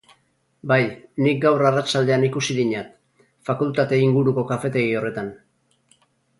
[0.69, 0.79] Bai,
[1.25, 2.91] nik gaur arratsaldean ikusi dinat,
[3.53, 5.33] fakultate inguruko kafetegi horretan.